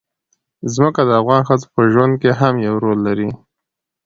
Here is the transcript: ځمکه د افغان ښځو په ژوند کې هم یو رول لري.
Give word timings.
ځمکه 0.73 1.01
د 1.05 1.11
افغان 1.21 1.41
ښځو 1.47 1.67
په 1.75 1.81
ژوند 1.91 2.13
کې 2.21 2.31
هم 2.39 2.55
یو 2.67 2.73
رول 2.83 2.99
لري. 3.07 3.29